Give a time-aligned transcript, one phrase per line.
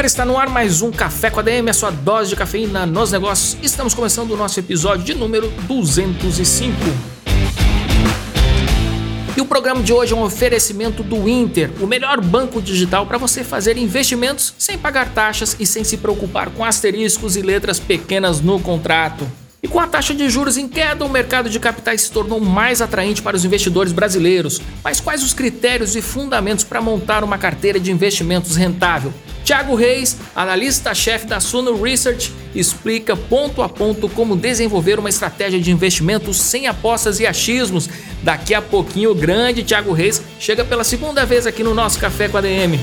[0.00, 2.86] galera, está no ar mais um Café com a DM, a sua dose de cafeína
[2.86, 3.58] nos negócios.
[3.62, 6.74] Estamos começando o nosso episódio de número 205.
[9.36, 13.18] E o programa de hoje é um oferecimento do Inter, o melhor banco digital para
[13.18, 18.40] você fazer investimentos sem pagar taxas e sem se preocupar com asteriscos e letras pequenas
[18.40, 19.30] no contrato.
[19.62, 22.80] E com a taxa de juros em queda, o mercado de capitais se tornou mais
[22.80, 24.60] atraente para os investidores brasileiros.
[24.82, 29.12] Mas quais os critérios e fundamentos para montar uma carteira de investimentos rentável?
[29.44, 35.70] Tiago Reis, analista-chefe da Suno Research, explica ponto a ponto como desenvolver uma estratégia de
[35.70, 37.88] investimentos sem apostas e achismos.
[38.22, 42.28] Daqui a pouquinho, o grande Tiago Reis chega pela segunda vez aqui no nosso Café
[42.28, 42.78] com a DM.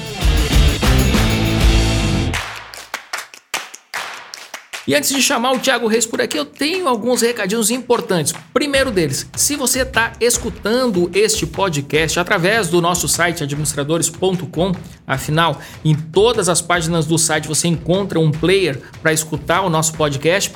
[4.87, 8.33] E antes de chamar o Thiago Reis por aqui, eu tenho alguns recadinhos importantes.
[8.53, 14.71] Primeiro deles, se você está escutando este podcast através do nosso site administradores.com,
[15.05, 19.93] afinal, em todas as páginas do site você encontra um player para escutar o nosso
[19.93, 20.53] podcast.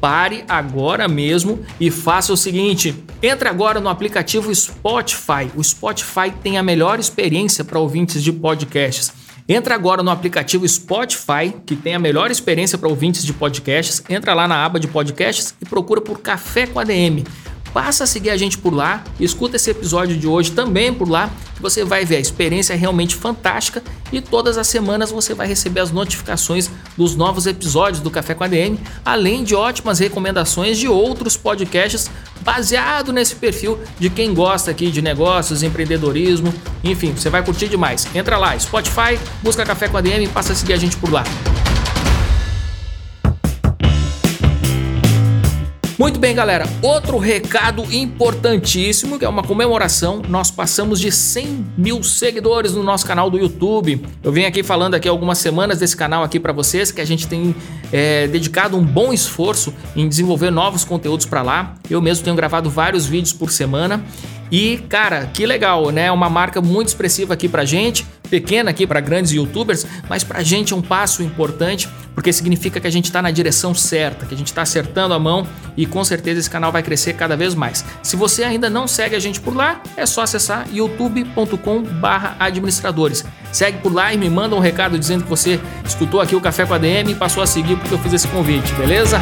[0.00, 5.50] Pare agora mesmo e faça o seguinte: entre agora no aplicativo Spotify.
[5.56, 9.21] O Spotify tem a melhor experiência para ouvintes de podcasts.
[9.52, 14.02] Entra agora no aplicativo Spotify, que tem a melhor experiência para ouvintes de podcasts.
[14.08, 17.22] Entra lá na aba de podcasts e procura por Café com ADM.
[17.72, 21.30] Passa a seguir a gente por lá, escuta esse episódio de hoje também por lá,
[21.56, 25.46] que você vai ver a experiência é realmente fantástica e todas as semanas você vai
[25.46, 30.86] receber as notificações dos novos episódios do Café com ADM, além de ótimas recomendações de
[30.86, 32.10] outros podcasts
[32.42, 36.52] baseado nesse perfil de quem gosta aqui de negócios, empreendedorismo,
[36.84, 38.06] enfim, você vai curtir demais.
[38.14, 41.24] Entra lá, Spotify, busca Café com ADM e passa a seguir a gente por lá.
[46.02, 46.64] Muito bem, galera.
[46.82, 50.20] Outro recado importantíssimo, que é uma comemoração.
[50.28, 54.04] Nós passamos de 100 mil seguidores no nosso canal do YouTube.
[54.20, 57.28] Eu venho aqui falando aqui algumas semanas desse canal aqui para vocês, que a gente
[57.28, 57.54] tem
[57.92, 61.76] é, dedicado um bom esforço em desenvolver novos conteúdos para lá.
[61.88, 64.04] Eu mesmo tenho gravado vários vídeos por semana
[64.52, 66.12] e, cara, que legal, né?
[66.12, 70.72] Uma marca muito expressiva aqui pra gente, pequena aqui para grandes youtubers, mas pra gente
[70.72, 74.38] é um passo importante, porque significa que a gente tá na direção certa, que a
[74.38, 77.84] gente tá acertando a mão e com certeza esse canal vai crescer cada vez mais.
[78.02, 83.22] Se você ainda não segue a gente por lá, é só acessar youtube.com/administradores.
[83.52, 86.64] Segue por lá e me manda um recado dizendo que você escutou aqui o Café
[86.64, 89.20] com a DM e passou a seguir porque eu fiz esse convite, beleza?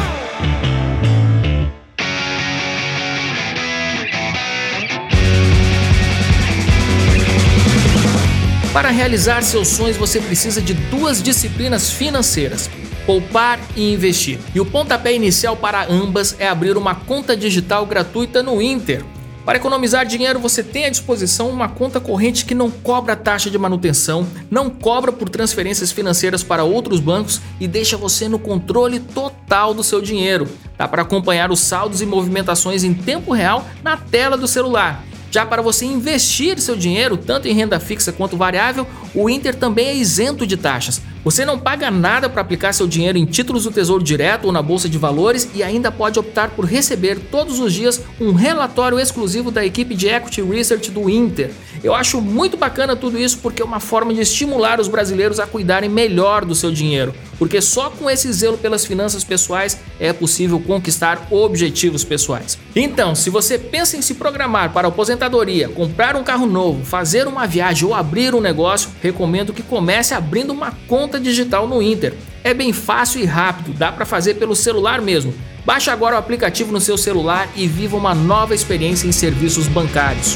[8.73, 12.69] Para realizar seus sonhos, você precisa de duas disciplinas financeiras:
[13.05, 14.39] poupar e investir.
[14.55, 19.03] E o pontapé inicial para ambas é abrir uma conta digital gratuita no Inter.
[19.45, 23.57] Para economizar dinheiro, você tem à disposição uma conta corrente que não cobra taxa de
[23.57, 29.73] manutenção, não cobra por transferências financeiras para outros bancos e deixa você no controle total
[29.73, 30.47] do seu dinheiro.
[30.77, 35.03] Dá para acompanhar os saldos e movimentações em tempo real na tela do celular.
[35.31, 39.87] Já para você investir seu dinheiro, tanto em renda fixa quanto variável, o Inter também
[39.87, 41.01] é isento de taxas.
[41.23, 44.61] Você não paga nada para aplicar seu dinheiro em títulos do Tesouro Direto ou na
[44.61, 49.51] Bolsa de Valores e ainda pode optar por receber todos os dias um relatório exclusivo
[49.51, 51.51] da equipe de Equity Research do Inter.
[51.83, 55.45] Eu acho muito bacana tudo isso porque é uma forma de estimular os brasileiros a
[55.45, 60.59] cuidarem melhor do seu dinheiro, porque só com esse zelo pelas finanças pessoais é possível
[60.59, 62.57] conquistar objetivos pessoais.
[62.75, 67.45] Então, se você pensa em se programar para aposentadoria, comprar um carro novo, fazer uma
[67.45, 72.13] viagem ou abrir um negócio, recomendo que comece abrindo uma conta digital no Inter.
[72.43, 75.33] É bem fácil e rápido, dá para fazer pelo celular mesmo.
[75.65, 80.35] Baixe agora o aplicativo no seu celular e viva uma nova experiência em serviços bancários.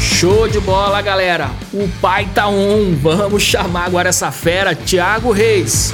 [0.00, 1.50] Show de bola, galera!
[1.72, 2.94] O pai tá on.
[2.94, 5.92] Vamos chamar agora essa fera, Thiago Reis.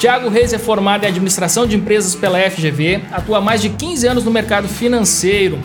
[0.00, 4.06] Tiago Reis é formado em administração de empresas pela FGV, atua há mais de 15
[4.06, 5.58] anos no mercado financeiro.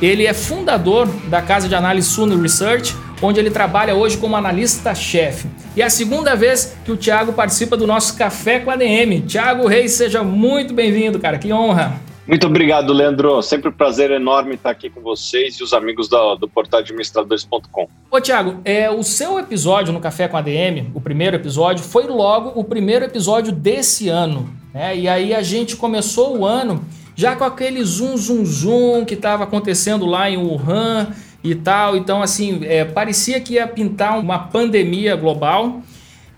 [0.00, 5.48] Ele é fundador da casa de análise Suno Research, onde ele trabalha hoje como analista-chefe.
[5.74, 9.22] e é a segunda vez que o Thiago participa do nosso Café com a DM.
[9.22, 12.00] Thiago Reis, seja muito bem-vindo, cara, que honra.
[12.30, 13.42] Muito obrigado, Leandro.
[13.42, 17.88] Sempre um prazer enorme estar aqui com vocês e os amigos do, do portal administradores.com.
[18.08, 22.06] Ô, Tiago, é, o seu episódio no Café com a DM, o primeiro episódio, foi
[22.06, 24.48] logo o primeiro episódio desse ano.
[24.72, 24.96] Né?
[24.96, 26.84] E aí a gente começou o ano
[27.16, 31.08] já com aquele zoom, zoom, zoom que estava acontecendo lá em Wuhan
[31.42, 31.96] e tal.
[31.96, 35.82] Então, assim, é, parecia que ia pintar uma pandemia global.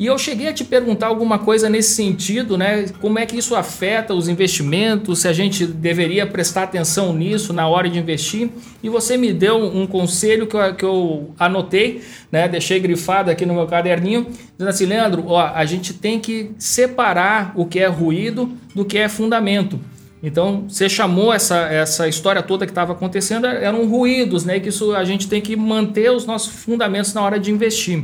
[0.03, 2.87] E eu cheguei a te perguntar alguma coisa nesse sentido, né?
[3.01, 7.69] Como é que isso afeta os investimentos, se a gente deveria prestar atenção nisso na
[7.69, 8.51] hora de investir.
[8.83, 12.03] E você me deu um conselho que eu, que eu anotei,
[12.33, 12.49] né?
[12.49, 14.27] Deixei grifado aqui no meu caderninho,
[14.59, 18.99] dizendo assim, Leandro, ó, a gente tem que separar o que é ruído do que
[18.99, 19.79] é fundamento.
[20.21, 24.59] Então, você chamou essa, essa história toda que estava acontecendo, eram ruídos, né?
[24.59, 28.03] Que isso a gente tem que manter os nossos fundamentos na hora de investir.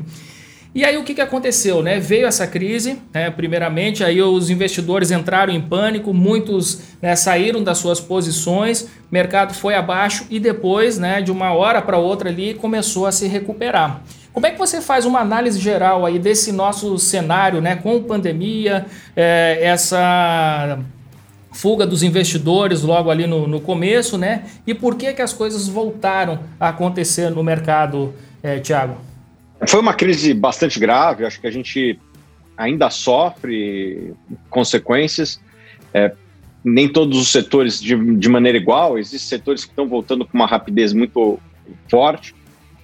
[0.78, 1.82] E aí o que, que aconteceu?
[1.82, 1.98] Né?
[1.98, 3.28] Veio essa crise, né?
[3.32, 9.74] primeiramente, aí os investidores entraram em pânico, muitos né, saíram das suas posições, mercado foi
[9.74, 14.04] abaixo e depois, né, de uma hora para outra ali, começou a se recuperar.
[14.32, 18.86] Como é que você faz uma análise geral aí desse nosso cenário, né, com pandemia,
[19.16, 20.78] é, essa
[21.50, 24.44] fuga dos investidores logo ali no, no começo, né?
[24.64, 28.14] E por que que as coisas voltaram a acontecer no mercado,
[28.44, 29.07] é, Tiago?
[29.66, 31.98] Foi uma crise bastante grave, acho que a gente
[32.56, 34.14] ainda sofre
[34.50, 35.40] consequências.
[35.92, 36.12] É,
[36.64, 40.46] nem todos os setores de, de maneira igual, existem setores que estão voltando com uma
[40.46, 41.38] rapidez muito
[41.88, 42.34] forte,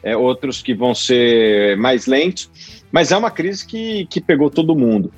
[0.02, 2.50] é, outros que vão ser mais lentos,
[2.90, 5.12] mas é uma crise que, que pegou todo mundo.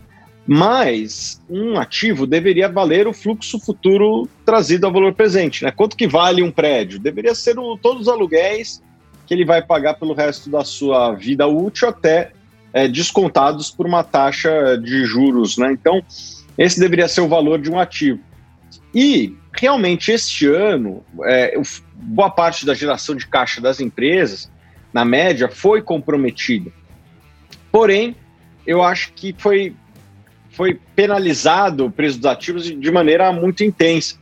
[0.47, 5.65] Mas um ativo deveria valer o fluxo futuro trazido ao valor presente.
[5.65, 5.73] Né?
[5.73, 7.01] Quanto que vale um prédio?
[7.01, 8.81] Deveria ser o, todos os aluguéis
[9.27, 12.33] que ele vai pagar pelo resto da sua vida útil, até
[12.73, 15.59] é, descontados por uma taxa de juros.
[15.59, 15.73] Né?
[15.73, 16.03] Então,
[16.57, 18.21] esse deveria ser o valor de um ativo.
[18.95, 21.61] E, realmente, este ano, é,
[21.95, 24.51] boa parte da geração de caixa das empresas,
[24.93, 26.71] na média, foi comprometida.
[27.71, 28.17] Porém,
[28.67, 29.75] eu acho que foi,
[30.51, 34.17] foi penalizado o preço dos ativos de maneira muito intensa.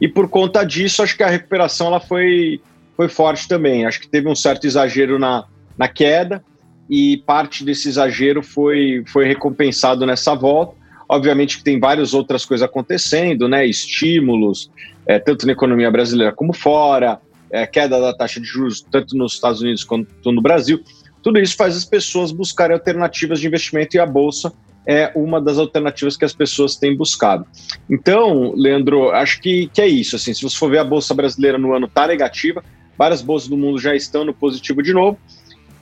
[0.00, 2.60] E por conta disso, acho que a recuperação ela foi
[3.00, 3.86] foi forte também.
[3.86, 5.46] Acho que teve um certo exagero na,
[5.78, 6.44] na queda
[6.88, 10.76] e parte desse exagero foi, foi recompensado nessa volta.
[11.08, 13.66] Obviamente que tem várias outras coisas acontecendo, né?
[13.66, 14.70] Estímulos,
[15.06, 17.18] é, tanto na economia brasileira como fora,
[17.50, 20.84] é, queda da taxa de juros, tanto nos Estados Unidos quanto no Brasil.
[21.22, 24.52] Tudo isso faz as pessoas buscarem alternativas de investimento e a Bolsa
[24.86, 27.46] é uma das alternativas que as pessoas têm buscado.
[27.88, 30.16] Então, Leandro, acho que, que é isso.
[30.16, 32.62] Assim, se você for ver a Bolsa brasileira no ano, está negativa,
[33.00, 35.18] várias bolsas do mundo já estão no positivo de novo.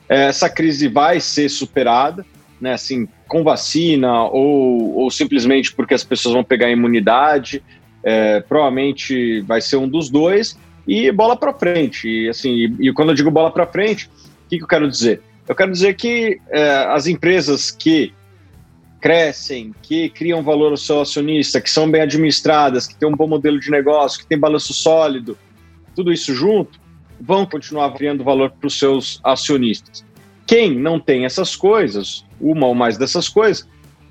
[0.07, 2.25] É, essa crise vai ser superada,
[2.61, 7.61] né, assim, com vacina ou, ou simplesmente porque as pessoas vão pegar imunidade,
[8.01, 10.57] é, provavelmente vai ser um dos dois,
[10.87, 12.07] e bola para frente.
[12.07, 14.89] E, assim, e, e, quando eu digo bola para frente, o que, que, eu quero
[14.89, 15.21] dizer?
[15.45, 18.13] Eu quero dizer que é, as empresas que
[19.01, 23.27] crescem, que criam valor ao seu acionista, que são bem administradas, que têm um bom
[23.27, 25.37] modelo de negócio, que têm balanço sólido,
[25.93, 26.79] tudo isso junto,
[27.19, 30.05] vão continuar criando valor para os seus acionistas.
[30.45, 33.67] Quem não tem essas coisas, uma ou mais dessas coisas,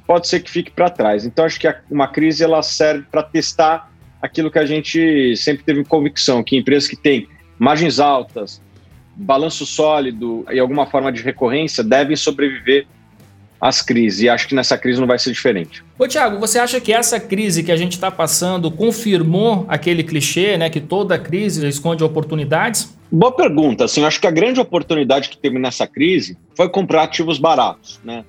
[0.07, 1.27] pode ser que fique para trás.
[1.27, 5.85] Então, acho que uma crise ela serve para testar aquilo que a gente sempre teve
[5.85, 8.63] convicção, que empresas que têm margens altas,
[9.17, 12.87] balanço sólido e alguma forma de recorrência devem sobreviver
[13.61, 14.21] as crises.
[14.23, 15.83] E acho que nessa crise não vai ser diferente.
[15.99, 20.57] Ô, Tiago, você acha que essa crise que a gente está passando confirmou aquele clichê,
[20.57, 22.97] né, que toda crise esconde oportunidades?
[23.11, 23.85] Boa pergunta.
[23.85, 27.99] Assim, acho que a grande oportunidade que teve nessa crise foi comprar ativos baratos.
[28.05, 28.25] Né?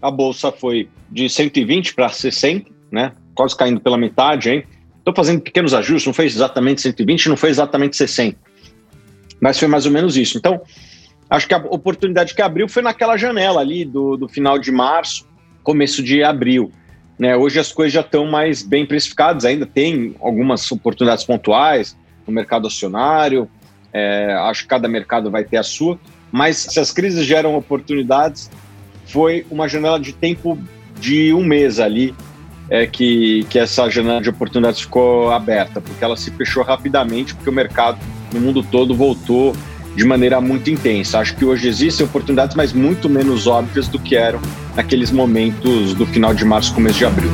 [0.00, 3.12] A bolsa foi de 120 para 60, né?
[3.34, 4.50] quase caindo pela metade.
[4.50, 4.64] hein?
[4.98, 8.36] Estou fazendo pequenos ajustes, não foi exatamente 120, não foi exatamente 60.
[9.40, 10.38] Mas foi mais ou menos isso.
[10.38, 10.60] Então,
[11.32, 15.26] acho que a oportunidade que abriu foi naquela janela ali do, do final de março,
[15.62, 16.70] começo de abril.
[17.18, 17.34] Né?
[17.34, 21.96] Hoje as coisas já estão mais bem precificadas, ainda tem algumas oportunidades pontuais
[22.26, 23.48] no mercado acionário,
[23.94, 25.98] é, acho que cada mercado vai ter a sua,
[26.30, 28.50] mas se as crises geram oportunidades,
[29.06, 30.58] foi uma janela de tempo
[31.00, 32.14] de um mês ali
[32.68, 37.48] é, que, que essa janela de oportunidades ficou aberta, porque ela se fechou rapidamente, porque
[37.48, 37.98] o mercado
[38.32, 39.54] no mundo todo voltou
[39.94, 41.18] de maneira muito intensa.
[41.18, 44.40] Acho que hoje existem oportunidades, mas muito menos óbvias do que eram
[44.74, 47.30] naqueles momentos do final de março, começo de abril.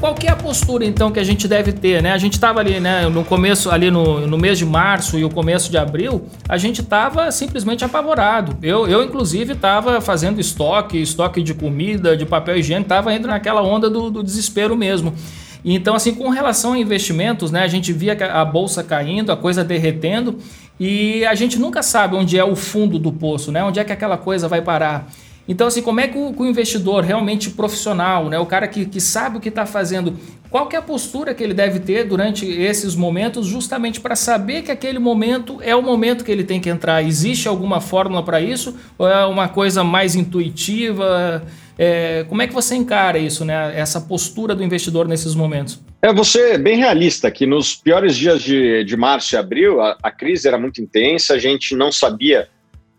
[0.00, 2.12] Qual é a postura então que a gente deve ter, né?
[2.12, 5.30] A gente estava ali, né, no começo, ali no, no mês de março e o
[5.30, 8.56] começo de abril, a gente estava simplesmente apavorado.
[8.62, 13.62] Eu, eu inclusive, estava fazendo estoque, estoque de comida, de papel higiênico, estava indo naquela
[13.62, 15.14] onda do, do desespero mesmo.
[15.64, 19.62] Então, assim, com relação a investimentos, né, a gente via a bolsa caindo, a coisa
[19.62, 20.38] derretendo,
[20.78, 23.62] e a gente nunca sabe onde é o fundo do poço, né?
[23.62, 25.10] Onde é que aquela coisa vai parar.
[25.46, 29.00] Então, assim, como é que o, o investidor realmente profissional, né, o cara que, que
[29.00, 30.16] sabe o que está fazendo,
[30.48, 34.62] qual que é a postura que ele deve ter durante esses momentos, justamente para saber
[34.62, 37.02] que aquele momento é o momento que ele tem que entrar?
[37.02, 38.76] Existe alguma fórmula para isso?
[38.96, 41.42] Ou é uma coisa mais intuitiva?
[41.82, 45.80] É, como é que você encara isso, né, essa postura do investidor nesses momentos?
[46.02, 50.10] É, você bem realista que nos piores dias de, de março e abril, a, a
[50.10, 52.50] crise era muito intensa, a gente não sabia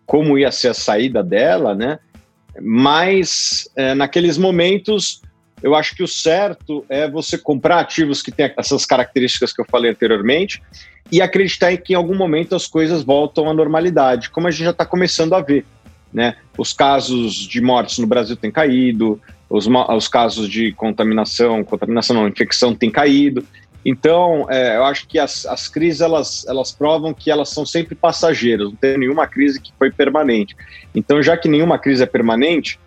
[0.03, 1.99] como ia ser a saída dela, né?
[2.59, 5.21] Mas é, naqueles momentos,
[5.61, 9.65] eu acho que o certo é você comprar ativos que têm essas características que eu
[9.69, 10.59] falei anteriormente
[11.11, 14.63] e acreditar em que em algum momento as coisas voltam à normalidade, como a gente
[14.63, 15.67] já está começando a ver.
[16.13, 16.35] Né?
[16.57, 22.27] Os casos de mortes no Brasil têm caído, os, os casos de contaminação, contaminação não,
[22.27, 23.45] infecção têm caído.
[23.83, 27.95] Então, é, eu acho que as, as crises elas, elas provam que elas são sempre
[27.95, 30.55] passageiras, não tem nenhuma crise que foi permanente.
[30.93, 32.79] Então, já que nenhuma crise é permanente,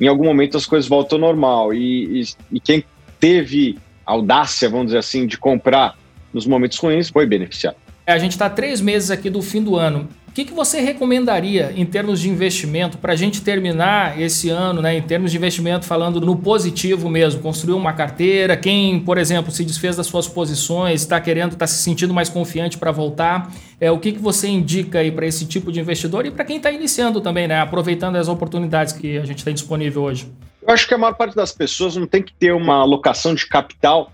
[0.00, 1.74] em algum momento as coisas voltam ao normal.
[1.74, 2.84] E, e, e quem
[3.18, 5.98] teve audácia, vamos dizer assim, de comprar
[6.32, 7.76] nos momentos ruins foi beneficiado.
[8.06, 11.72] É, a gente está três meses aqui do fim do ano que, que você recomendaria
[11.74, 15.86] em termos de investimento para a gente terminar esse ano, né, em termos de investimento,
[15.86, 18.54] falando no positivo mesmo, construir uma carteira?
[18.54, 22.76] Quem, por exemplo, se desfez das suas posições, está querendo, está se sentindo mais confiante
[22.76, 23.50] para voltar,
[23.80, 26.58] é, o que, que você indica aí para esse tipo de investidor e para quem
[26.58, 30.30] está iniciando também, né, aproveitando as oportunidades que a gente tem disponível hoje?
[30.60, 33.46] Eu acho que a maior parte das pessoas não tem que ter uma alocação de
[33.46, 34.12] capital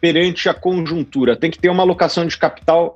[0.00, 2.94] perante a conjuntura, tem que ter uma alocação de capital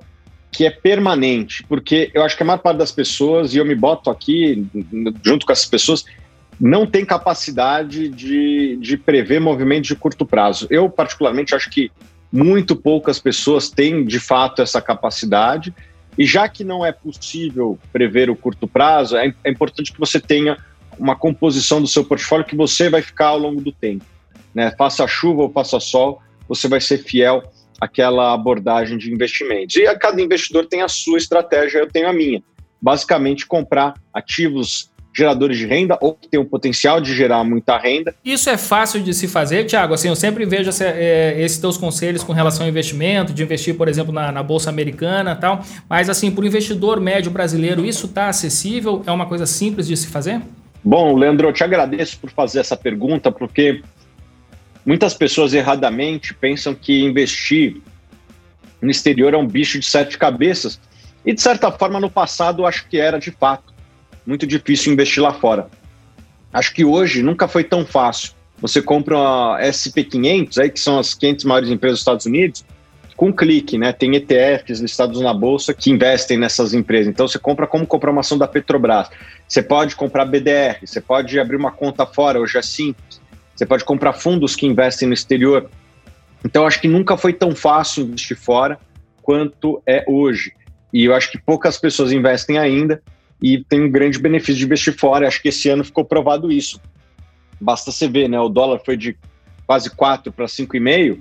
[0.51, 3.73] que é permanente, porque eu acho que a maior parte das pessoas, e eu me
[3.73, 4.67] boto aqui
[5.23, 6.05] junto com essas pessoas,
[6.59, 10.67] não tem capacidade de, de prever movimentos de curto prazo.
[10.69, 11.89] Eu, particularmente, acho que
[12.31, 15.73] muito poucas pessoas têm de fato essa capacidade,
[16.17, 20.19] e já que não é possível prever o curto prazo, é, é importante que você
[20.19, 20.57] tenha
[20.99, 24.05] uma composição do seu portfólio que você vai ficar ao longo do tempo.
[24.53, 24.69] Né?
[24.77, 27.41] Faça chuva ou faça sol, você vai ser fiel
[27.81, 29.75] aquela abordagem de investimentos.
[29.75, 32.43] E a cada investidor tem a sua estratégia, eu tenho a minha.
[32.79, 38.15] Basicamente, comprar ativos geradores de renda ou que tem o potencial de gerar muita renda.
[38.23, 39.93] Isso é fácil de se fazer, Tiago?
[39.93, 43.75] Assim, eu sempre vejo essa, é, esses teus conselhos com relação ao investimento, de investir,
[43.75, 45.63] por exemplo, na, na Bolsa Americana tal.
[45.89, 49.03] Mas, assim, para o investidor médio brasileiro, isso está acessível?
[49.05, 50.41] É uma coisa simples de se fazer?
[50.83, 53.81] Bom, Leandro, eu te agradeço por fazer essa pergunta, porque
[54.85, 57.81] Muitas pessoas erradamente pensam que investir
[58.81, 60.79] no exterior é um bicho de sete cabeças.
[61.25, 63.71] E, de certa forma, no passado, acho que era de fato
[64.25, 65.69] muito difícil investir lá fora.
[66.51, 68.33] Acho que hoje nunca foi tão fácil.
[68.59, 72.65] Você compra uma SP500, aí, que são as 500 maiores empresas dos Estados Unidos,
[73.15, 73.93] com um clique, né?
[73.93, 77.07] Tem ETFs listados na bolsa que investem nessas empresas.
[77.07, 79.09] Então você compra como comprar uma ação da Petrobras.
[79.47, 83.21] Você pode comprar BDR, você pode abrir uma conta fora, hoje é simples.
[83.61, 85.69] Você pode comprar fundos que investem no exterior.
[86.43, 88.79] Então, acho que nunca foi tão fácil investir fora
[89.21, 90.51] quanto é hoje.
[90.91, 93.03] E eu acho que poucas pessoas investem ainda
[93.39, 95.27] e tem um grande benefício de investir fora.
[95.27, 96.81] Acho que esse ano ficou provado isso.
[97.59, 98.39] Basta você ver, né?
[98.39, 99.15] O dólar foi de
[99.67, 101.19] quase 4 para 5,5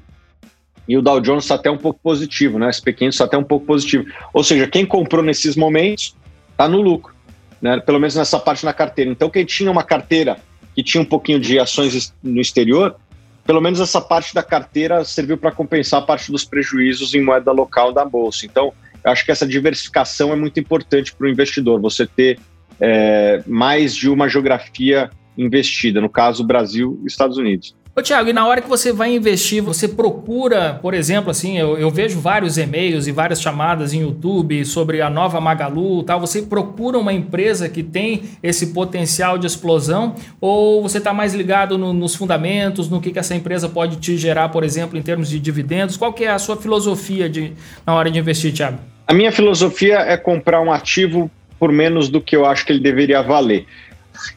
[0.88, 2.68] e o Dow Jones está até um pouco positivo, né?
[2.68, 4.06] O SP500 está até um pouco positivo.
[4.32, 6.16] Ou seja, quem comprou nesses momentos
[6.52, 7.14] está no lucro,
[7.60, 7.80] né?
[7.80, 9.10] Pelo menos nessa parte na carteira.
[9.10, 10.38] Então, quem tinha uma carteira
[10.74, 12.96] que tinha um pouquinho de ações no exterior,
[13.44, 17.92] pelo menos essa parte da carteira serviu para compensar parte dos prejuízos em moeda local
[17.92, 18.46] da bolsa.
[18.46, 18.72] Então,
[19.02, 22.38] eu acho que essa diversificação é muito importante para o investidor, você ter
[22.80, 27.74] é, mais de uma geografia investida, no caso Brasil e Estados Unidos.
[28.00, 31.76] Ô, Tiago, e na hora que você vai investir, você procura, por exemplo, assim, eu,
[31.76, 36.18] eu, vejo vários e-mails e várias chamadas em YouTube sobre a nova Magalu tal.
[36.18, 41.76] Você procura uma empresa que tem esse potencial de explosão ou você está mais ligado
[41.76, 45.28] no, nos fundamentos, no que, que essa empresa pode te gerar, por exemplo, em termos
[45.28, 45.98] de dividendos?
[45.98, 47.52] Qual que é a sua filosofia de,
[47.86, 48.78] na hora de investir, Tiago?
[49.06, 52.80] A minha filosofia é comprar um ativo por menos do que eu acho que ele
[52.80, 53.66] deveria valer.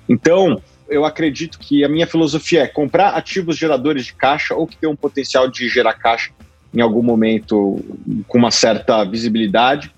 [0.09, 4.77] Então, eu acredito que a minha filosofia é comprar ativos geradores de caixa ou que
[4.77, 6.31] tem um potencial de gerar caixa
[6.73, 7.83] em algum momento
[8.27, 9.93] com uma certa visibilidade,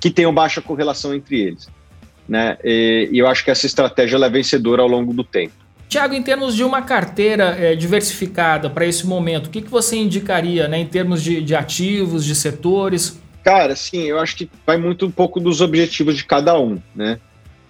[0.00, 1.68] que tenham baixa correlação entre eles.
[2.28, 2.56] Né?
[2.64, 5.54] E, e eu acho que essa estratégia é vencedora ao longo do tempo.
[5.88, 9.96] Tiago, em termos de uma carteira é, diversificada para esse momento, o que, que você
[9.96, 13.18] indicaria né, em termos de, de ativos, de setores?
[13.42, 17.18] Cara, sim, eu acho que vai muito um pouco dos objetivos de cada um, né?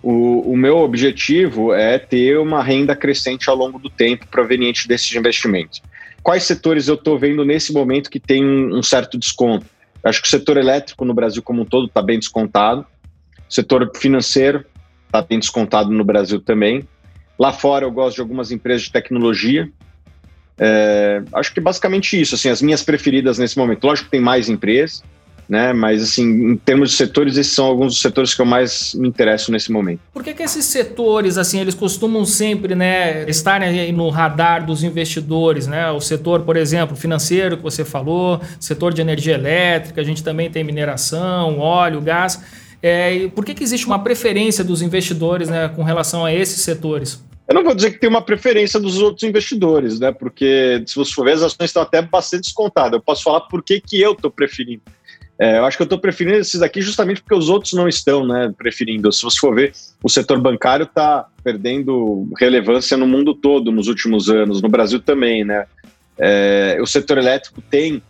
[0.02, 5.14] O, o meu objetivo é ter uma renda crescente ao longo do tempo proveniente desses
[5.14, 5.83] investimentos.
[6.23, 9.67] Quais setores eu estou vendo nesse momento que tem um, um certo desconto?
[10.05, 12.87] Acho que o setor elétrico no Brasil como um todo está bem descontado.
[13.49, 14.64] O setor financeiro
[15.07, 16.87] está bem descontado no Brasil também.
[17.38, 19.71] Lá fora eu gosto de algumas empresas de tecnologia.
[20.59, 23.85] É, acho que basicamente isso, assim, as minhas preferidas nesse momento.
[23.85, 25.02] Lógico que tem mais empresas,
[25.49, 25.73] né?
[25.73, 29.09] Mas assim, em termos de setores, esses são alguns dos setores que eu mais me
[29.09, 30.00] interesso nesse momento.
[30.12, 35.67] Por que, que esses setores, assim, eles costumam sempre, né, estarem no radar dos investidores,
[35.67, 35.90] né?
[35.90, 40.50] O setor, por exemplo, financeiro que você falou, setor de energia elétrica, a gente também
[40.50, 42.40] tem mineração, óleo, gás.
[42.83, 47.23] É, por que, que existe uma preferência dos investidores né, com relação a esses setores?
[47.49, 50.12] Eu não vou dizer que tem uma preferência dos outros investidores, né?
[50.12, 52.93] Porque se você for ver, as ações estão até bastante descontadas.
[52.93, 54.83] Eu posso falar por que, que eu estou preferindo.
[55.40, 58.26] É, eu acho que eu estou preferindo esses aqui justamente porque os outros não estão
[58.26, 59.12] né, preferindo.
[59.12, 64.28] Se você for ver, o setor bancário está perdendo relevância no mundo todo nos últimos
[64.28, 65.45] anos, no Brasil também.
[65.45, 65.64] Né?
[66.18, 68.02] É, o setor elétrico tem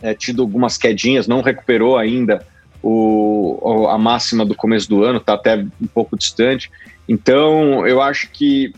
[0.00, 2.46] é, tido algumas quedinhas, não recuperou ainda
[2.80, 6.70] o, a máxima do começo do ano, está até um pouco distante.
[7.08, 8.72] Então, eu acho que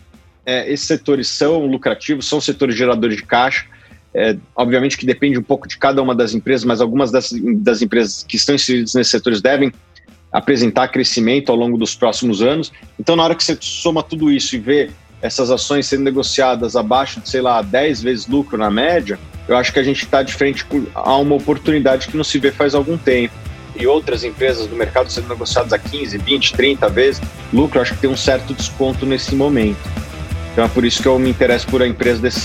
[0.46, 3.66] é, esses setores são lucrativos, são setores geradores de caixa
[4.14, 7.82] é, obviamente que depende um pouco de cada uma das empresas, mas algumas das, das
[7.82, 9.72] empresas que estão inseridas nesses setores devem
[10.32, 12.72] apresentar crescimento ao longo dos próximos anos.
[12.98, 17.20] Então, na hora que você soma tudo isso e vê essas ações sendo negociadas abaixo
[17.20, 20.32] de, sei lá, 10 vezes lucro na média, eu acho que a gente está de
[20.32, 23.34] frente a uma oportunidade que não se vê faz algum tempo.
[23.74, 27.22] E outras empresas do mercado sendo negociadas a 15, 20, 30 vezes
[27.52, 29.78] lucro, acho que tem um certo desconto nesse momento.
[30.52, 32.42] Então é por isso que eu me interesso por a empresa desses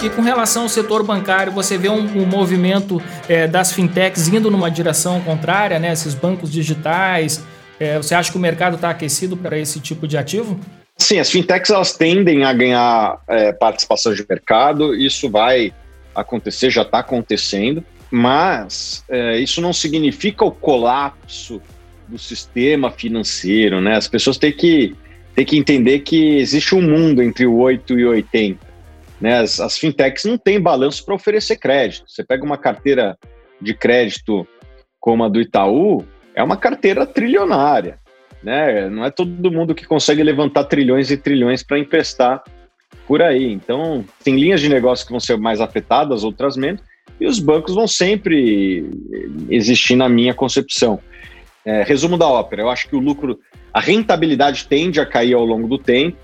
[0.00, 4.48] E com relação ao setor bancário, você vê um, um movimento é, das fintechs indo
[4.48, 5.92] numa direção contrária, né?
[5.92, 7.44] Esses bancos digitais.
[7.80, 10.58] É, você acha que o mercado está aquecido para esse tipo de ativo?
[10.96, 14.94] Sim, as fintechs elas tendem a ganhar é, participação de mercado.
[14.94, 15.74] Isso vai
[16.14, 17.82] acontecer, já está acontecendo.
[18.08, 21.60] Mas é, isso não significa o colapso
[22.06, 23.96] do sistema financeiro, né?
[23.96, 24.94] As pessoas têm que,
[25.34, 28.67] têm que entender que existe um mundo entre o 8 e o 80.
[29.20, 29.38] Né?
[29.38, 32.04] As, as fintechs não têm balanço para oferecer crédito.
[32.08, 33.16] Você pega uma carteira
[33.60, 34.46] de crédito
[35.00, 36.04] como a do Itaú,
[36.34, 37.98] é uma carteira trilionária.
[38.42, 38.88] Né?
[38.88, 42.42] Não é todo mundo que consegue levantar trilhões e trilhões para emprestar
[43.06, 43.52] por aí.
[43.52, 46.80] Então, tem linhas de negócio que vão ser mais afetadas, outras menos,
[47.20, 48.88] e os bancos vão sempre
[49.48, 51.00] existir na minha concepção.
[51.64, 53.38] É, resumo da ópera: eu acho que o lucro,
[53.72, 56.16] a rentabilidade tende a cair ao longo do tempo,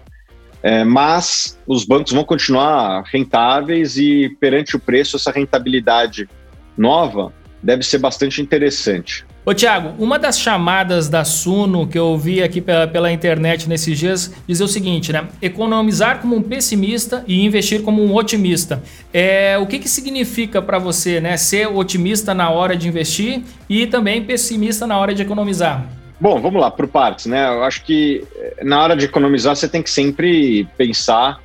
[0.64, 6.26] é, mas os bancos vão continuar rentáveis e, perante o preço, essa rentabilidade
[6.74, 9.26] nova deve ser bastante interessante.
[9.44, 13.98] Ô Tiago, uma das chamadas da Suno que eu vi aqui pela, pela internet nesses
[13.98, 15.28] dias dizer o seguinte, né?
[15.42, 18.82] Economizar como um pessimista e investir como um otimista.
[19.12, 21.36] É, o que, que significa para você, né?
[21.36, 26.03] Ser otimista na hora de investir e também pessimista na hora de economizar?
[26.20, 27.46] Bom, vamos lá, por partes, né?
[27.48, 31.40] Eu acho que eh, na hora de economizar você tem que sempre pensar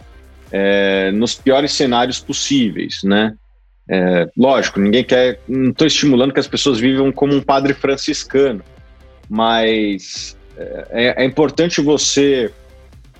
[0.51, 3.35] é, nos piores cenários possíveis, né?
[3.89, 5.39] É, lógico, ninguém quer.
[5.47, 8.63] Não estou estimulando que as pessoas vivam como um padre franciscano,
[9.27, 10.37] mas
[10.91, 12.51] é, é importante você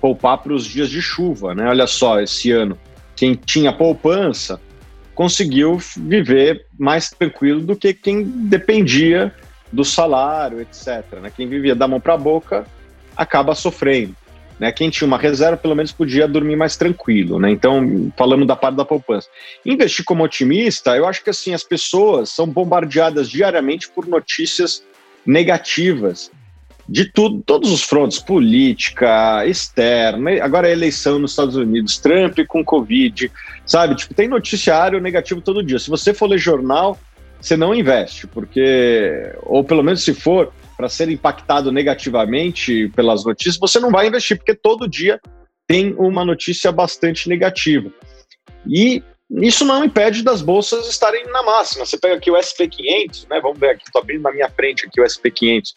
[0.00, 1.68] poupar para os dias de chuva, né?
[1.68, 2.78] Olha só, esse ano,
[3.16, 4.60] quem tinha poupança
[5.14, 9.34] conseguiu viver mais tranquilo do que quem dependia
[9.72, 11.04] do salário, etc.
[11.20, 11.32] Né?
[11.34, 12.66] Quem vivia da mão para a boca
[13.16, 14.14] acaba sofrendo.
[14.58, 14.70] Né?
[14.70, 17.38] Quem tinha uma reserva, pelo menos podia dormir mais tranquilo.
[17.38, 17.50] Né?
[17.50, 19.28] Então, falando da parte da poupança.
[19.64, 24.82] Investir como otimista, eu acho que assim, as pessoas são bombardeadas diariamente por notícias
[25.24, 26.30] negativas
[26.90, 32.64] de tudo, todos os frontes, política, externa, agora a eleição nos Estados Unidos, Trump com
[32.64, 33.30] Covid,
[33.64, 33.94] sabe?
[33.94, 35.78] Tipo, tem noticiário negativo todo dia.
[35.78, 36.98] Se você for ler jornal,
[37.40, 43.58] você não investe, porque, ou pelo menos se for para ser impactado negativamente pelas notícias,
[43.58, 45.20] você não vai investir, porque todo dia
[45.66, 47.90] tem uma notícia bastante negativa.
[48.66, 51.86] E isso não impede das bolsas estarem na máxima.
[51.86, 53.40] Você pega aqui o SP500, né?
[53.40, 55.74] Vamos ver aqui, estou abrindo na minha frente aqui o SP500.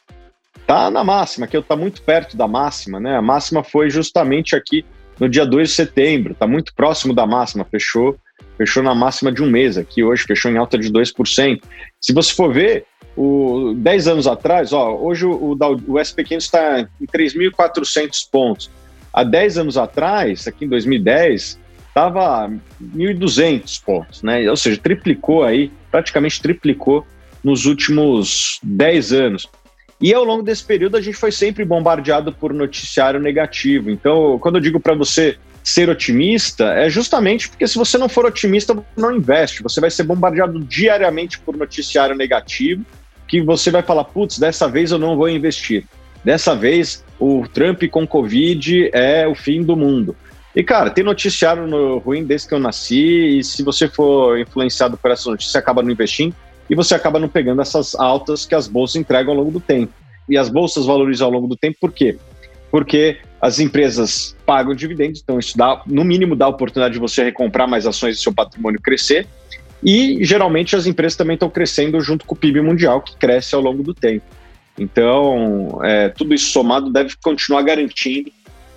[0.66, 3.18] Tá na máxima, que está muito perto da máxima, né?
[3.18, 4.86] A máxima foi justamente aqui
[5.20, 8.18] no dia 2 de setembro, está muito próximo da máxima, fechou
[8.64, 11.62] fechou na máxima de um mês aqui, hoje fechou em alta de 2%.
[12.00, 16.80] Se você for ver, o, 10 anos atrás, ó, hoje o, o, o SP500 está
[16.80, 18.72] em 3.400 pontos.
[19.12, 22.50] Há 10 anos atrás, aqui em 2010, estava
[22.82, 24.50] 1.200 pontos, né?
[24.50, 27.06] Ou seja, triplicou aí, praticamente triplicou
[27.44, 29.48] nos últimos 10 anos.
[30.02, 33.92] E ao longo desse período a gente foi sempre bombardeado por noticiário negativo.
[33.92, 38.26] Então, quando eu digo para você ser otimista, é justamente porque se você não for
[38.26, 39.64] otimista, não investe.
[39.64, 42.86] Você vai ser bombardeado diariamente por noticiário negativo
[43.28, 45.86] que você vai falar, putz, dessa vez eu não vou investir.
[46.24, 50.16] Dessa vez o Trump com Covid é o fim do mundo.
[50.56, 54.98] E, cara, tem noticiário no ruim desde que eu nasci, e se você for influenciado
[54.98, 56.36] por essa notícia, você acaba não investindo
[56.70, 59.94] e você acaba não pegando essas altas que as bolsas entregam ao longo do tempo.
[60.30, 62.18] E as bolsas valorizam ao longo do tempo por quê?
[62.74, 67.24] Porque as empresas pagam dividendos, então isso dá, no mínimo, dá a oportunidade de você
[67.24, 69.28] recomprar mais ações e seu patrimônio crescer.
[69.84, 73.62] E geralmente as empresas também estão crescendo junto com o PIB mundial, que cresce ao
[73.62, 74.26] longo do tempo.
[74.76, 78.32] Então, é, tudo isso somado deve continuar garantindo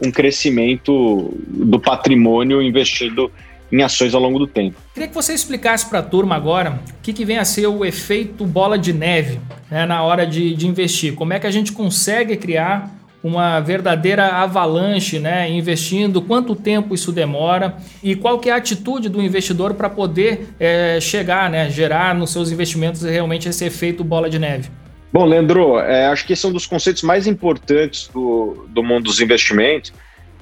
[0.05, 3.33] um crescimento do patrimônio investido
[3.73, 4.77] em ações ao longo do tempo.
[4.93, 7.83] Queria que você explicasse para a turma agora o que, que, vem a ser o
[7.83, 11.15] efeito bola de neve né, na hora de, de investir.
[11.15, 17.11] Como é que a gente consegue criar uma verdadeira avalanche, né, investindo, quanto tempo isso
[17.11, 22.15] demora e qual que é a atitude do investidor para poder é, chegar, né, gerar
[22.15, 24.71] nos seus investimentos realmente esse efeito bola de neve.
[25.13, 29.05] Bom, Leandro, é, acho que esse é um dos conceitos mais importantes do, do mundo
[29.05, 29.93] dos investimentos.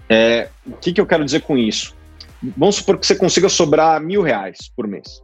[0.08, 1.94] É, o que, que eu quero dizer com isso?
[2.56, 5.22] Vamos supor que você consiga sobrar mil reais por mês.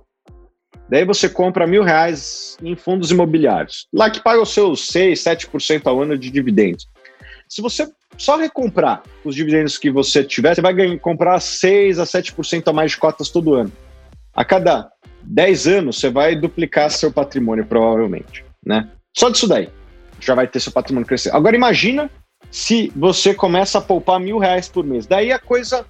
[0.89, 5.83] Daí você compra mil reais em fundos imobiliários, lá que paga os seus 6, 7%
[5.87, 6.89] ao ano de dividendos.
[7.51, 12.05] Se você só recomprar os dividendos que você tiver, você vai ganhar, comprar 6 a
[12.05, 13.73] 7% a mais de cotas todo ano.
[14.33, 14.89] A cada
[15.23, 18.45] 10 anos, você vai duplicar seu patrimônio, provavelmente.
[18.65, 18.89] Né?
[19.13, 19.69] Só disso daí,
[20.21, 21.35] já vai ter seu patrimônio crescer.
[21.35, 22.09] Agora, imagina
[22.53, 25.05] se você começa a poupar mil reais por mês.
[25.05, 25.85] Daí a coisa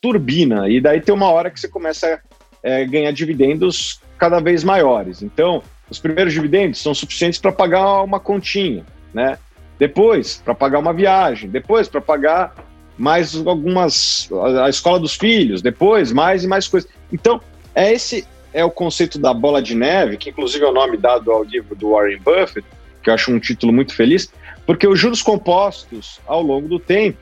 [0.00, 2.20] turbina, e daí tem uma hora que você começa a
[2.62, 5.20] é, ganhar dividendos cada vez maiores.
[5.20, 9.36] Então, os primeiros dividendos são suficientes para pagar uma continha, né?
[9.82, 12.54] Depois para pagar uma viagem, depois para pagar
[12.96, 14.30] mais algumas
[14.62, 16.88] a escola dos filhos, depois mais e mais coisas.
[17.12, 17.40] Então,
[17.74, 21.32] é esse é o conceito da bola de neve, que inclusive é o nome dado
[21.32, 22.64] ao livro do Warren Buffett,
[23.02, 24.32] que eu acho um título muito feliz,
[24.64, 27.18] porque os juros compostos ao longo do tempo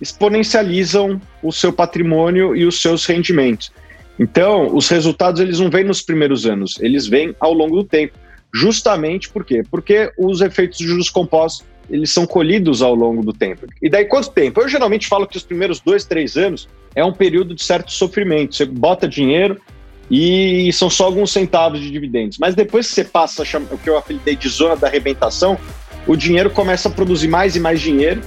[0.00, 3.70] exponencializam o seu patrimônio e os seus rendimentos.
[4.18, 8.18] Então, os resultados eles não vêm nos primeiros anos, eles vêm ao longo do tempo.
[8.52, 9.62] Justamente por quê?
[9.70, 13.66] Porque os efeitos de juros compostos eles são colhidos ao longo do tempo.
[13.80, 14.60] E daí quanto tempo?
[14.60, 18.56] Eu geralmente falo que os primeiros dois, três anos é um período de certo sofrimento.
[18.56, 19.60] Você bota dinheiro
[20.10, 22.38] e são só alguns centavos de dividendos.
[22.38, 25.58] Mas depois que você passa o que eu apelidei de zona da arrebentação,
[26.06, 28.20] o dinheiro começa a produzir mais e mais dinheiro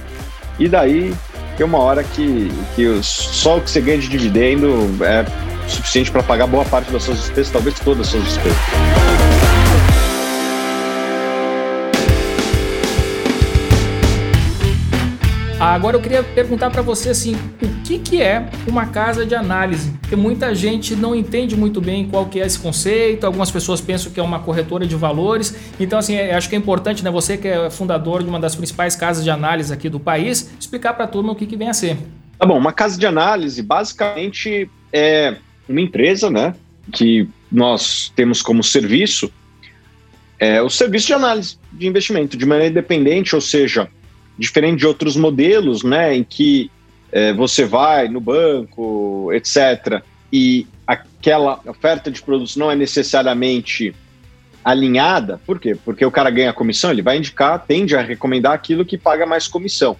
[0.58, 1.14] e daí
[1.56, 5.24] tem uma hora que, que só o que você ganha de dividendo é
[5.68, 9.29] suficiente para pagar boa parte das suas despesas, talvez todas as suas despesas.
[15.60, 19.90] Agora eu queria perguntar para você assim, o que, que é uma casa de análise?
[20.00, 24.10] Porque muita gente não entende muito bem qual que é esse conceito, algumas pessoas pensam
[24.10, 25.54] que é uma corretora de valores.
[25.78, 28.56] Então assim, é, acho que é importante, né, você que é fundador de uma das
[28.56, 31.68] principais casas de análise aqui do país, explicar para a turma o que, que vem
[31.68, 31.98] a ser.
[32.38, 35.36] Tá bom, uma casa de análise basicamente é
[35.68, 36.54] uma empresa, né,
[36.90, 39.30] que nós temos como serviço
[40.38, 43.90] é o serviço de análise de investimento de maneira independente, ou seja,
[44.38, 46.70] diferente de outros modelos, né, em que
[47.12, 53.94] é, você vai no banco, etc., e aquela oferta de produtos não é necessariamente
[54.64, 55.76] alinhada, por quê?
[55.84, 59.48] Porque o cara ganha comissão, ele vai indicar, tende a recomendar aquilo que paga mais
[59.48, 59.96] comissão.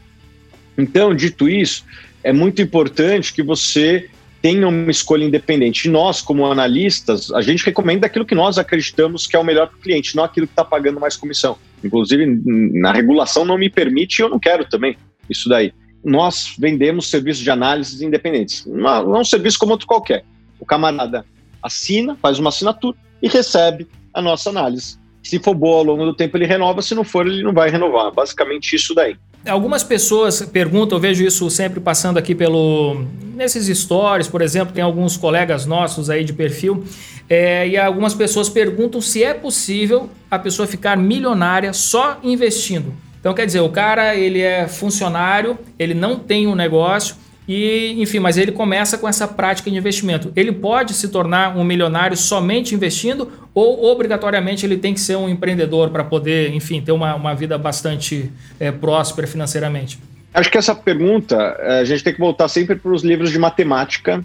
[0.77, 1.85] Então, dito isso,
[2.23, 4.09] é muito importante que você
[4.43, 5.89] tenha uma escolha independente.
[5.89, 9.77] Nós, como analistas, a gente recomenda aquilo que nós acreditamos que é o melhor para
[9.77, 11.59] o cliente, não aquilo que está pagando mais comissão.
[11.83, 14.97] Inclusive, na regulação não me permite e eu não quero também
[15.29, 15.73] isso daí.
[16.05, 18.65] Nós vendemos serviços de análise independentes.
[18.67, 20.25] Não, não é um serviço como outro qualquer.
[20.59, 21.25] O camarada
[21.63, 24.99] assina, faz uma assinatura e recebe a nossa análise.
[25.23, 27.71] Se for boa ao longo do tempo, ele renova, se não for, ele não vai
[27.71, 28.11] renovar.
[28.11, 29.17] Basicamente isso daí.
[29.47, 34.85] Algumas pessoas perguntam, eu vejo isso sempre passando aqui pelo nesses stories, por exemplo, tem
[34.85, 36.85] alguns colegas nossos aí de perfil,
[37.27, 42.93] é, e algumas pessoas perguntam se é possível a pessoa ficar milionária só investindo.
[43.19, 47.17] Então quer dizer, o cara ele é funcionário, ele não tem um negócio
[47.53, 50.33] E, enfim, mas ele começa com essa prática de investimento.
[50.37, 55.29] Ele pode se tornar um milionário somente investindo ou obrigatoriamente ele tem que ser um
[55.29, 59.99] empreendedor para poder, enfim, ter uma, uma vida bastante é, próspera financeiramente?
[60.33, 63.39] Acho que essa pergunta eh, a gente tem que voltar sempre para os livros de
[63.41, 64.25] matemática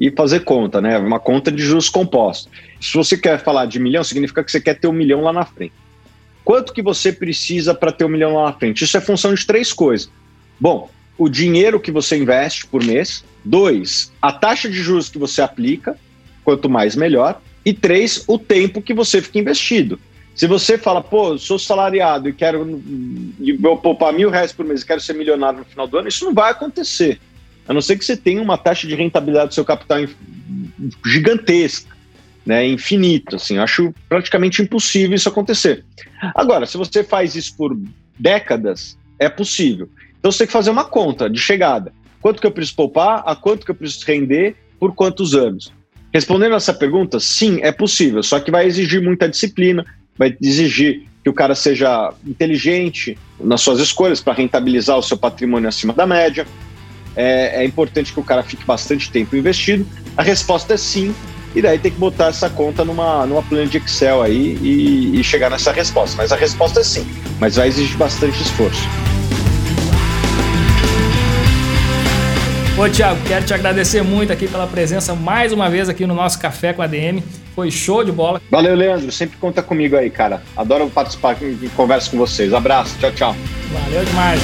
[0.00, 0.98] e fazer conta, né?
[0.98, 2.50] Uma conta de juros compostos.
[2.80, 5.44] Se você quer falar de milhão, significa que você quer ter um milhão lá na
[5.44, 5.74] frente.
[6.44, 8.82] Quanto que você precisa para ter um milhão lá na frente?
[8.82, 10.10] Isso é função de três coisas.
[10.58, 13.24] Bom, o dinheiro que você investe por mês.
[13.44, 15.96] Dois, a taxa de juros que você aplica.
[16.44, 17.40] Quanto mais, melhor.
[17.64, 19.98] E três, o tempo que você fica investido.
[20.34, 22.82] Se você fala, pô, sou salariado e quero
[23.38, 26.24] e vou poupar mil reais por mês quero ser milionário no final do ano, isso
[26.24, 27.20] não vai acontecer.
[27.68, 29.98] A não ser que você tenha uma taxa de rentabilidade do seu capital
[31.06, 31.94] gigantesca,
[32.44, 33.36] né, infinito.
[33.36, 35.84] Assim, acho praticamente impossível isso acontecer.
[36.34, 37.78] Agora, se você faz isso por
[38.18, 39.88] décadas, é possível.
[40.24, 41.92] Então você tem que fazer uma conta de chegada.
[42.22, 45.70] Quanto que eu preciso poupar, a quanto que eu preciso render, por quantos anos?
[46.14, 49.84] Respondendo essa pergunta, sim, é possível, só que vai exigir muita disciplina,
[50.16, 55.68] vai exigir que o cara seja inteligente nas suas escolhas para rentabilizar o seu patrimônio
[55.68, 56.46] acima da média,
[57.14, 59.86] é, é importante que o cara fique bastante tempo investido?
[60.16, 61.14] A resposta é sim,
[61.54, 65.22] e daí tem que botar essa conta numa, numa planilha de Excel aí e, e
[65.22, 66.16] chegar nessa resposta.
[66.16, 67.06] Mas a resposta é sim,
[67.38, 68.88] mas vai exigir bastante esforço.
[72.76, 76.40] Ô, Thiago, quero te agradecer muito aqui pela presença mais uma vez aqui no nosso
[76.40, 77.22] Café com a DM.
[77.54, 78.42] Foi show de bola.
[78.50, 79.12] Valeu, Leandro.
[79.12, 80.42] Sempre conta comigo aí, cara.
[80.56, 82.52] Adoro participar e conversa com vocês.
[82.52, 82.98] Abraço.
[82.98, 83.36] Tchau, tchau.
[83.72, 84.40] Valeu demais.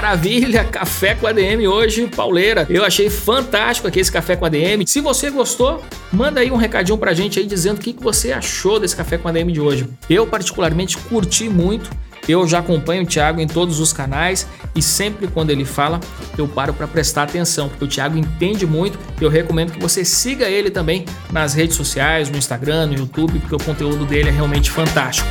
[0.00, 2.64] Maravilha, café com ADM hoje, pauleira.
[2.70, 4.86] Eu achei fantástico aqui esse café com ADM.
[4.86, 5.82] Se você gostou,
[6.12, 9.26] manda aí um recadinho pra gente aí dizendo o que você achou desse café com
[9.26, 9.88] ADM de hoje.
[10.08, 11.90] Eu particularmente curti muito.
[12.28, 15.98] Eu já acompanho o Thiago em todos os canais e sempre quando ele fala,
[16.36, 18.96] eu paro para prestar atenção, porque o Thiago entende muito.
[19.20, 23.56] Eu recomendo que você siga ele também nas redes sociais, no Instagram, no YouTube, porque
[23.56, 25.28] o conteúdo dele é realmente fantástico.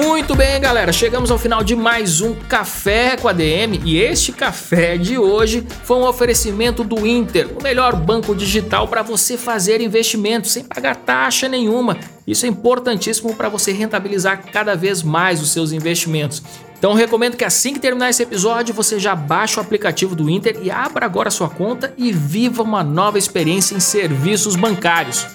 [0.00, 4.30] Muito bem, galera, chegamos ao final de mais um Café com a DM e este
[4.30, 9.80] café de hoje foi um oferecimento do Inter, o melhor banco digital para você fazer
[9.80, 11.98] investimentos sem pagar taxa nenhuma.
[12.24, 16.44] Isso é importantíssimo para você rentabilizar cada vez mais os seus investimentos.
[16.78, 20.60] Então recomendo que assim que terminar esse episódio, você já baixe o aplicativo do Inter
[20.62, 25.26] e abra agora sua conta e viva uma nova experiência em serviços bancários.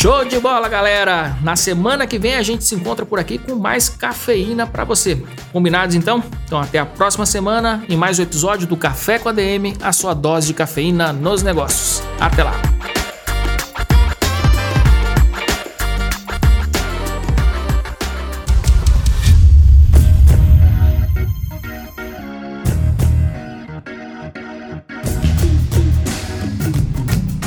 [0.00, 1.36] Show de bola, galera!
[1.42, 5.22] Na semana que vem a gente se encontra por aqui com mais cafeína para você.
[5.52, 6.24] Combinados então?
[6.46, 9.92] Então até a próxima semana em mais um episódio do Café com a DM, a
[9.92, 12.02] sua dose de cafeína nos negócios.
[12.18, 12.54] Até lá!